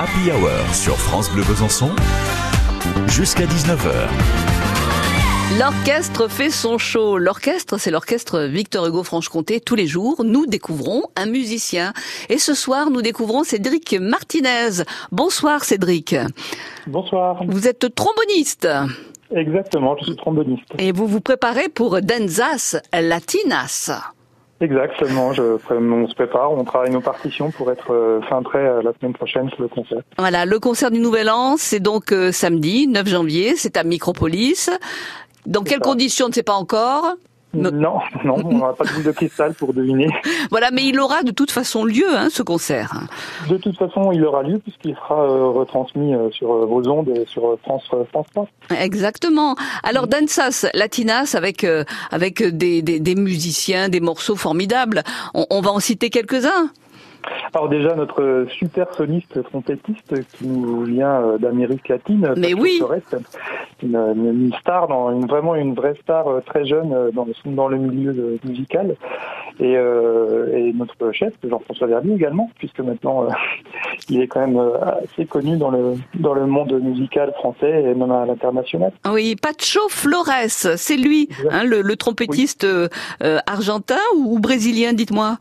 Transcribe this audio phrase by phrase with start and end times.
[0.00, 1.90] Happy Hour sur France Bleu Besançon
[3.08, 4.06] jusqu'à 19h.
[5.58, 7.18] L'orchestre fait son show.
[7.18, 9.58] L'orchestre, c'est l'orchestre Victor Hugo Franche-Comté.
[9.58, 11.92] Tous les jours, nous découvrons un musicien.
[12.28, 14.84] Et ce soir, nous découvrons Cédric Martinez.
[15.10, 16.14] Bonsoir Cédric.
[16.86, 17.42] Bonsoir.
[17.48, 18.68] Vous êtes tromboniste.
[19.34, 20.68] Exactement, je suis tromboniste.
[20.78, 23.90] Et vous vous préparez pour Danzas Latinas.
[24.60, 28.82] Exactement, je, on se prépare, on travaille nos partitions pour être euh, fin prêt euh,
[28.82, 30.00] la semaine prochaine sur le concert.
[30.18, 34.68] Voilà, le concert du Nouvel An, c'est donc euh, samedi 9 janvier, c'est à Micropolis.
[35.46, 35.84] Dans quelles ça.
[35.84, 37.14] conditions, on ne sait pas encore.
[37.54, 40.08] No- Non, non, on n'a pas de boule de cristal pour deviner.
[40.50, 42.92] Voilà, mais il aura de toute façon lieu, hein, ce concert.
[43.48, 47.08] De toute façon, il aura lieu puisqu'il sera euh, retransmis euh, sur euh, vos ondes
[47.10, 48.48] et sur France France 3.
[48.80, 49.56] Exactement.
[49.82, 51.66] Alors Danzas Latinas avec
[52.10, 55.02] avec des, des, des musiciens, des morceaux formidables.
[55.34, 56.70] On, on va en citer quelques-uns.
[57.54, 62.80] Alors déjà, notre super soliste trompettiste qui nous vient euh, d'Amérique latine, Mais oui.
[63.82, 67.68] Une, star, dans, une, vraiment une vraie star euh, très jeune euh, dans, le- dans
[67.68, 68.96] le milieu musical.
[69.60, 73.28] Et, euh, et notre chef, Jean-François Verdier également, puisque maintenant euh,
[74.10, 74.60] il est quand même
[75.04, 78.92] assez connu dans le, dans le monde musical français et même à l'international.
[79.10, 80.28] Oui, Pacho Flores,
[80.76, 82.88] c'est lui, hein, le, le trompettiste euh,
[83.46, 85.36] argentin ou, ou brésilien, dites-moi.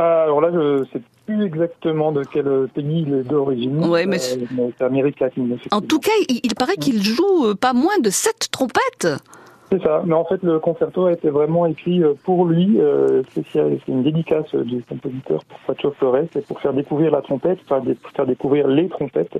[0.00, 3.84] Ah, Alors là, je sais plus exactement de quel pays il est d'origine.
[3.84, 5.58] Ouais, mais Euh, mais c'est Amérique latine.
[5.72, 9.08] En tout cas, il, il paraît qu'il joue euh, pas moins de sept trompettes.
[9.70, 13.22] C'est ça, mais en fait le concerto a été vraiment écrit euh, pour lui, euh,
[13.34, 17.82] c'est une dédicace du compositeur pour Pacho Flores, c'est pour faire découvrir la trompette, enfin,
[18.02, 19.38] pour faire découvrir les trompettes.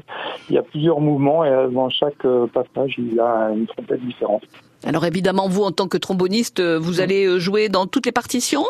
[0.50, 4.42] Il y a plusieurs mouvements et dans chaque euh, passage il a une trompette différente.
[4.86, 8.64] Alors évidemment, vous, en tant que tromboniste, vous allez jouer dans toutes les partitions?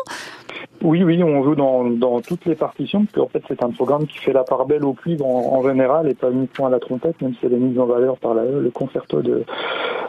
[0.81, 4.07] Oui, oui, on joue dans, dans toutes les partitions, parce qu'en fait c'est un programme
[4.07, 6.79] qui fait la part belle au cuivre en, en général et pas uniquement à la
[6.79, 9.43] trompette, même si elle est mise en valeur par la- le concerto de,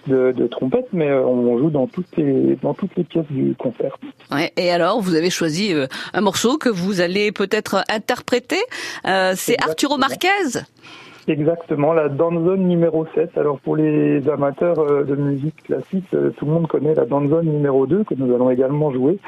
[0.06, 3.54] de, de trompette, mais euh, on joue dans toutes les, dans toutes les pièces du
[3.56, 3.97] concert.
[4.30, 8.60] Ouais, et alors, vous avez choisi euh, un morceau que vous allez peut-être interpréter.
[9.06, 9.60] Euh, c'est.
[9.62, 10.60] Arturo Marquez.
[11.28, 13.36] Exactement, la danzone numéro 7.
[13.36, 18.04] Alors pour les amateurs de musique classique, tout le monde connaît la danzone numéro 2
[18.04, 19.19] que nous allons également jouer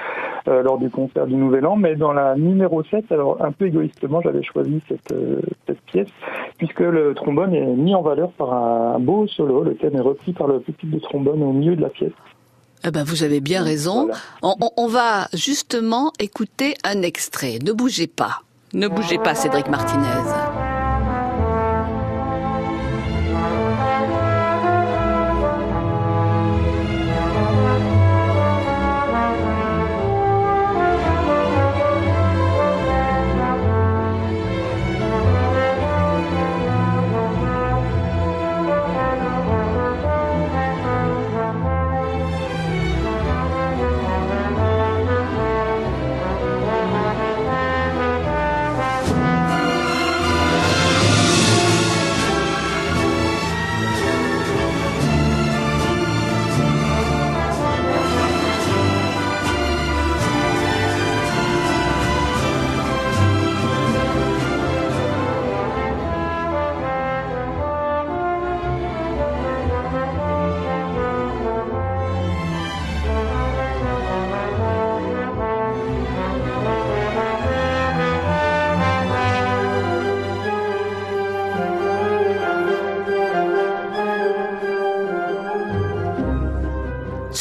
[0.47, 1.76] lors du concert du Nouvel An.
[1.76, 5.14] Mais dans la numéro 7, alors un peu égoïstement, j'avais choisi cette
[5.92, 6.08] pièce
[6.58, 9.62] puisque le trombone est mis en valeur par un beau solo.
[9.62, 12.12] Le thème est repris par le petit de trombone au milieu de la pièce.
[12.84, 14.06] Eh ben, vous avez bien raison.
[14.06, 14.14] Voilà.
[14.42, 17.58] On, on- on va justement écouter un extrait.
[17.64, 18.42] Ne bougez pas.
[18.75, 20.25] Ne bougez pas, Cédric Martinez.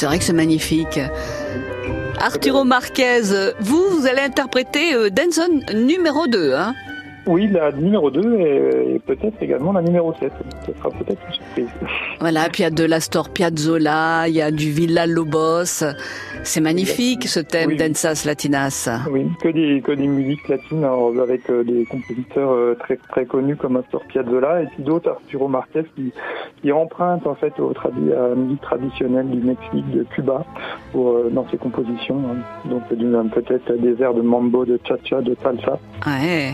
[0.01, 0.99] C'est vrai que c'est magnifique.
[2.17, 3.21] Arturo Marquez,
[3.59, 6.73] vous, vous allez interpréter euh, Denson numéro 2, hein
[7.31, 10.31] Oui, la numéro 2 et, et peut-être également la numéro 7.
[10.67, 11.69] Ce sera peut-être une surprise.
[12.19, 15.83] Voilà, puis il y a de l'Astor Piazzolla, il y a du Villa Lobos.
[16.43, 17.77] C'est magnifique ce thème Oui.
[17.77, 18.89] d'Ensas Latinas.
[19.09, 23.25] Oui, que des que des musiques latines alors, avec euh, des compositeurs euh, très très
[23.25, 26.11] connus comme Astor Piazzolla et puis d'autres Arturo Marquez qui
[26.61, 30.43] qui empruntent en fait au tradi à la musique traditionnelle du Mexique, de Cuba
[30.91, 32.19] pour euh, dans ses compositions.
[32.29, 32.69] hein.
[32.69, 32.83] Donc
[33.33, 36.53] peut-être des airs de mambo, de cha-cha, de salsa Ouais.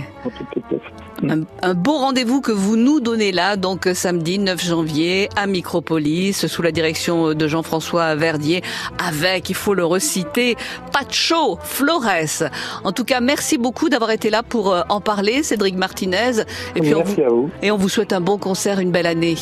[1.27, 5.47] Un, un beau rendez-vous que vous nous donnez là, donc euh, samedi 9 janvier à
[5.47, 8.61] Micropolis, sous la direction de Jean-François Verdier,
[9.03, 10.55] avec, il faut le reciter,
[10.93, 12.43] Pacho Flores.
[12.83, 16.41] En tout cas, merci beaucoup d'avoir été là pour euh, en parler, Cédric Martinez.
[16.75, 17.49] Et puis on Merci vous, à vous.
[17.63, 19.35] et on vous souhaite un bon concert, une belle année.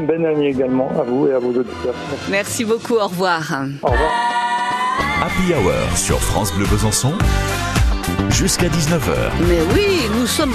[0.00, 1.94] Bonne année également à vous et à vos auditeurs.
[2.10, 2.30] Merci.
[2.30, 3.42] Merci beaucoup, au revoir.
[3.82, 4.10] Au revoir.
[5.22, 7.12] Happy Hour sur France Bleu Besançon
[8.30, 9.30] jusqu'à 19h.
[9.48, 10.52] Mais oui, nous sommes en